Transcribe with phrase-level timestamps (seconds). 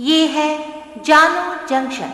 [0.00, 0.58] ये है
[1.04, 2.10] जानो जंक्शन।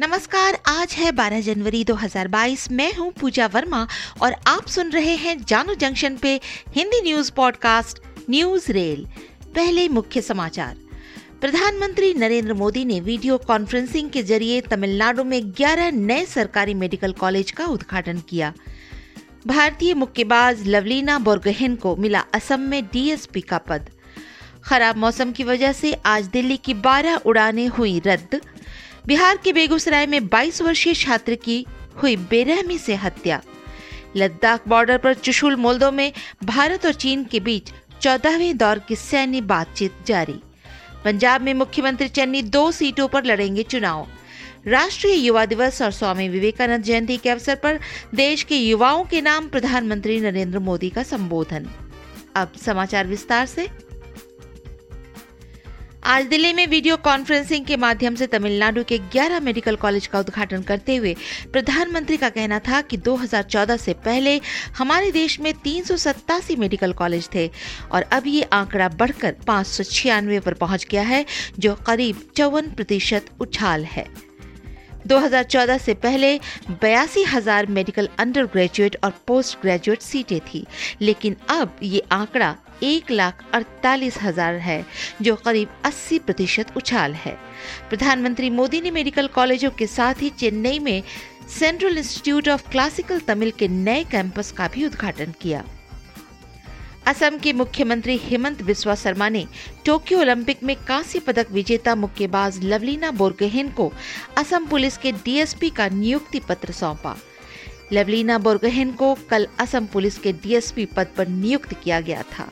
[0.00, 3.88] नमस्कार, आज है 12 जनवरी 2022 मैं हूँ पूजा वर्मा
[4.22, 7.98] और आप सुन रहे हैं जानो जंक्शन पे Hindi news podcast,
[8.30, 9.06] news rail.
[9.54, 10.76] पहले मुख्य समाचार।
[11.40, 17.50] प्रधानमंत्री नरेंद्र मोदी ने वीडियो कॉन्फ्रेंसिंग के ज़रिए तमिलनाडु में 11 नए सरकारी मेडिकल कॉलेज
[17.50, 18.52] का उद्घाटन किया।
[19.46, 23.90] भारतीय मुक्केबाज लवलीना बोरगोहेन को मिला असम में डीएसपी का पद।
[24.64, 28.40] खराब मौसम की वजह से आज दिल्ली की 12 उड़ानें हुई रद्द।
[29.06, 31.66] बिहार के बेगूसराय में 22 वर्षीय छात्र की
[32.02, 33.42] हुई बेरहमी से हत्या।
[34.16, 36.12] लद्दाख बॉर्डर पर चुशुल मोल्दो में
[36.44, 40.40] भारत और चीन के बीच चौदहवें दौर की सैन्य बातचीत जारी।
[41.04, 44.06] पंजाब में मुख्यमंत्री चन्नी दो सीटों पर लड़ेंगे चुनाव।
[44.66, 47.78] राष्ट्रीय युवा दिवस और स्वामी विवेकानंद जयंती के अवसर पर
[48.14, 51.68] देश के युवाओं के नाम प्रधानमंत्री नरेंद्र मोदी का संबोधन।
[52.36, 53.68] अब समाचार विस्तार से।
[56.04, 60.62] आज दिल्ली में वीडियो कॉन्फ्रेंसिंग के माध्यम से तमिलनाडु के 11 मेडिकल कॉलेज का उद्घाटन
[60.62, 61.14] करते हुए
[61.52, 64.40] प्रधानमंत्री का कहना था कि 2014 से पहले
[64.78, 67.50] हमारे देश में तीन सौ सतासी मेडिकल कॉलेज थे
[67.92, 71.24] और अब ये आंकड़ा बढ़कर पाँच सौ छियानवे पर पहुँच गया है,
[71.58, 74.33] जो करीब चौवन प्रतिशत उछाल है।
[75.06, 76.38] 2014 से पहले
[76.82, 80.64] बयासी हज़ार मेडिकल अंडर ग्रेजुएट और पोस्ट ग्रेजुएट सीटें थी,
[81.00, 84.84] लेकिन अब ये आंकड़ा एक लाख अड़तालीस हज़ार है,
[85.22, 87.36] जो करीब 80 प्रतिशत उछाल है।
[87.90, 91.02] प्रधानमंत्री मोदी ने मेडिकल कॉलेजों के साथ ही चेन्नई में
[91.50, 95.64] Central Institute of Classical Tamil के नए कैंपस का भी उद्घाटन किया।
[97.06, 99.44] असम के मुख्यमंत्री हेमंत बिस्वा शर्मा ने
[99.86, 103.92] टोक्यो ओलंपिक में कांस्य पदक विजेता मुक्केबाज लवलीना बोरगहेन को
[104.38, 107.16] असम पुलिस के डीएसपी का नियुक्ति पत्र सौंपा।
[107.92, 112.48] लवलीना बोरगोहेन को कल असम पुलिस के डीएसपी पद पर नियुक्त किया गया था।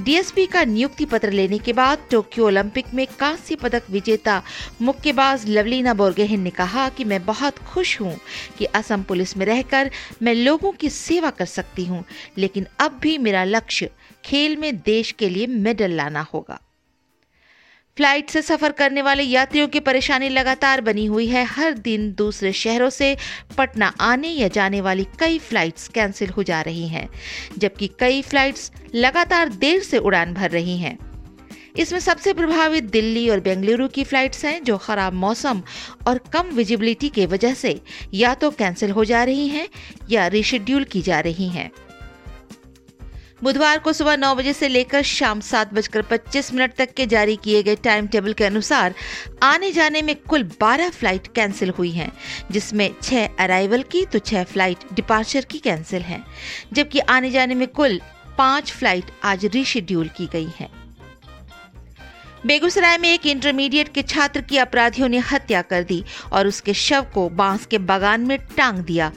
[0.00, 4.42] डीएसपी का नियुक्ति पत्र लेने के बाद टोक्यो ओलंपिक में कांस्य पदक विजेता
[4.82, 8.16] मुक्केबाज लवलीना बोरगोहेन ने कहा कि मैं बहुत खुश हूँ
[8.58, 9.90] कि असम पुलिस में रहकर
[10.22, 12.04] मैं लोगों की सेवा कर सकती हूँ,
[12.38, 13.90] लेकिन अब भी मेरा लक्ष्य
[14.24, 16.60] खेल में देश के लिए मेडल लाना होगा।
[17.98, 22.52] फ़्लाइट से सफ़र करने वाले यात्रियों की परेशानी लगातार बनी हुई है। हर दिन दूसरे
[22.52, 23.16] शहरों से
[23.58, 27.08] पटना आने या जाने वाली कई फ्लाइट्स कैंसिल हो जा रही हैं,
[27.58, 30.96] जबकि कई फ्लाइट्स लगातार देर से उड़ान भर रही हैं।
[31.78, 35.62] इसमें सबसे प्रभावित दिल्ली और बेंगलुरु की फ्लाइट्स हैं, जो खराब मौसम
[36.06, 37.80] और कम विजिबिलिटी की वजह से
[38.14, 39.68] या तो कैंसिल हो जा रही हैं
[40.10, 41.70] या रिशेड्यूल की जा रही हैं।
[43.42, 47.36] बुधवार को सुबह नौ बजे से लेकर शाम सात बजकर पच्चीस मिनट तक के जारी
[47.36, 48.94] किए गए टाइम टेबल के अनुसार
[49.42, 52.10] आने जाने में कुल बारह फ़्लाइट कैंसिल हुई हैं,
[52.50, 56.24] जिसमें छह अराइवल की तो छह फ़्लाइट डिपार्चर की कैंसिल हैं,
[56.72, 58.00] जबकि आने जाने में कुल
[58.38, 60.70] पाँच फ़्लाइट आज रीशेड्यूल की गई हैं।
[62.46, 67.06] बेगूसराय में एक इंटरमीडिएट के छात्र की अपराधियों ने हत्या कर दी और उसके शव
[67.14, 69.10] को बाँस के बागान में टांग दिया।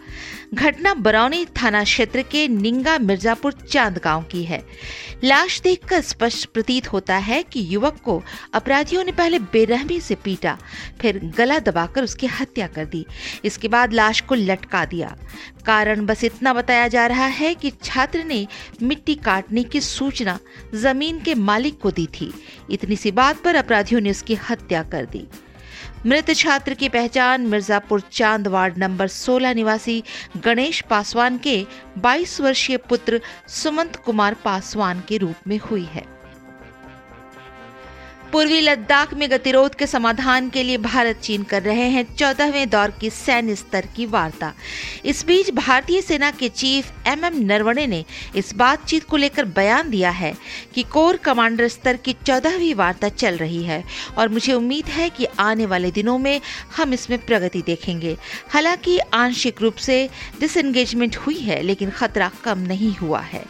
[0.54, 4.62] घटना बरौनी थाना क्षेत्र के निंगा मिर्जापुर चाँद गाँव की है।
[5.24, 8.22] लाश देखकर स्पष्ट प्रतीत होता है कि युवक को
[8.54, 10.58] अपराधियों ने पहले बेरहमी से पीटा,
[11.02, 13.06] फिर गला दबाकर उसकी हत्या कर दी।
[13.46, 15.16] इसके बाद लाश को लटका दिया।
[15.62, 18.48] कारण बस इतना बताया जा रहा है कि छात्र ने
[18.84, 20.40] मिट्टी काटने की सूचना
[20.76, 22.34] ज़मीन के मालिक को दी थी।
[22.72, 25.28] इतनी सी बात पर अपराधियों ने उसकी हत्या कर दी।
[26.06, 30.04] मृत छात्र की पहचान मिर्जापुर चाँद वार्ड नंबर 16 निवासी
[30.38, 31.66] गणेश पासवान के
[31.98, 36.21] 22 वर्षीय पुत्र सुमंत कुमार पासवान के रूप में हुई है।
[38.32, 42.92] पूर्वी लद्दाख में गतिरोध के समाधान के लिए भारत चीन कर रहे हैं। चौदहवें दौर
[42.92, 44.54] की सैन्य स्तर की वार्ता।
[45.06, 48.04] इस बीच भारतीय सेना के चीफ एम एम नरवणे ने
[48.36, 50.34] इस बातचीत को लेकर बयान दिया है
[50.76, 53.84] कि कोर कमांडर स्तर की चौदहवीं वार्ता चल रही है
[54.18, 56.42] और मुझे उम्मीद है कि आने वाले दिनों में
[56.78, 58.18] हम इसमें प्रगति देखेंगे।
[58.50, 60.10] हालाँकि आंशिक रूप से
[60.40, 63.46] डिसएंगेजमेंट हुई है, लेकिन खतरा कम नहीं हुआ है।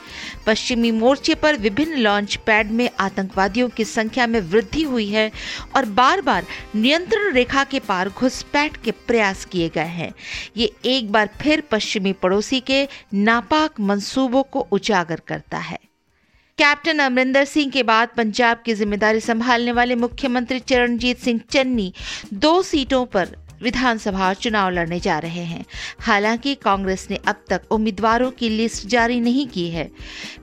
[0.45, 5.31] पश्चिमी मोर्चे पर विभिन्न लॉन्च पैड में आतंकवादियों की संख्या में वृद्धि वृद्धि हुई है
[5.75, 6.45] और बार बार
[6.75, 10.13] नियंत्रण रेखा के पार घुसपैठ के प्रयास किए गए हैं।
[10.57, 15.79] ये एक बार फिर पश्चिमी पड़ोसी के नापाक मंसूबों को उजागर करता है।
[16.57, 21.93] कैप्टन अमरिंदर सिंह के बाद पंजाब की ज़िम्मेदारी संभालने वाले मुख्यमंत्री चरणजीत सिंह चन्नी
[22.33, 25.65] दो सीटों पर विधानसभा चुनाव लड़ने जा रहे हैं।
[25.99, 29.91] हालाँकि कांग्रेस ने अब तक उम्मीदवारों की लिस्ट जारी नहीं की है।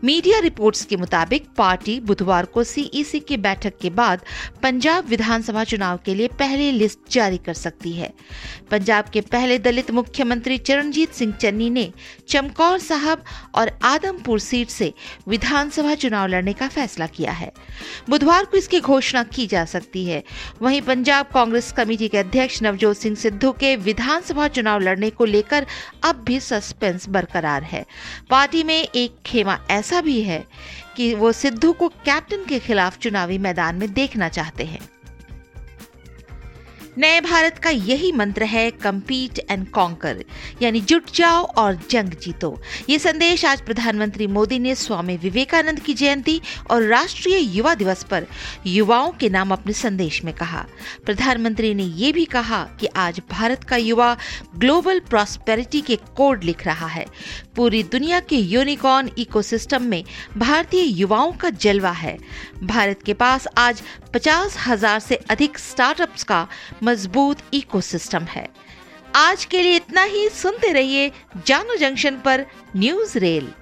[0.05, 4.21] मीडिया रिपोर्ट्स के मुताबिक पार्टी बुधवार को सीईसी की बैठक के बाद
[4.63, 8.13] पंजाब विधानसभा चुनाव के लिए पहली लिस्ट जारी कर सकती है।
[8.71, 11.93] पंजाब के पहले दलित मुख्यमंत्री चरणजीत सिंह चन्नी ने
[12.29, 13.25] चमकौर साहब
[13.55, 14.95] और आदमपुर सीट से
[15.29, 17.53] विधानसभा चुनाव लड़ने का फैसला किया है।
[18.11, 20.25] बुधवार को इसकी घोषणा की जा सकती है।
[20.63, 25.67] वहीं पंजाब कांग्रेस कमेटी के अध्यक्ष नवजोत सिंह सिद्धू के विधानसभा चुनाव लड़ने को लेकर
[26.05, 27.87] अब भी सस्पेंस बरकरार है।
[28.31, 30.45] पार्टी में एक खेमा ऐसा भी है
[30.97, 34.81] कि वो सिद्धू को कैप्टन के खिलाफ चुनावी मैदान में देखना चाहते हैं।
[36.99, 40.23] नए भारत का यही मंत्र है कम्पीट एंड कॉन्कर
[40.63, 42.51] यानी जुट जाओ और जंग जीतो।
[42.91, 46.41] ये संदेश आज प्रधानमंत्री मोदी ने स्वामी विवेकानंद की जयंती
[46.71, 48.27] और राष्ट्रीय युवा दिवस पर
[48.67, 50.65] युवाओं के नाम अपने संदेश में कहा।
[51.07, 54.17] प्रधानमंत्री ने ये भी कहा कि आज भारत का युवा
[54.57, 57.07] ग्लोबल प्रॉस्पेरिटी के कोड लिख रहा है।
[57.57, 60.03] पूरी दुनिया के यूनिकॉर्न इकोसिस्टम में
[60.37, 62.19] भारतीय युवाओं का जलवा है।
[62.65, 63.83] भारत के पास आज
[64.15, 66.47] पचास हज़ार से अधिक स्टार्टअप्स का
[66.89, 68.49] मज़बूत इकोसिस्टम है।
[69.15, 71.09] आज के लिए इतना ही। सुनते रहिए
[71.47, 72.47] जानो जंक्शन पर
[72.77, 73.53] न्यूज़ रेल।